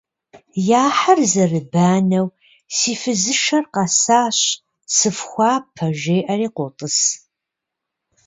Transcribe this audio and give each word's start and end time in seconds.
Я 0.81 0.83
хьэр 0.97 1.19
зэрыбанэу 1.31 2.27
«Си 2.75 2.93
фызышэр 3.01 3.65
къэсащ, 3.73 4.39
сыфхуапэ»,— 4.95 5.87
жеӏэри 5.99 6.47
къотӏыс. 6.55 6.97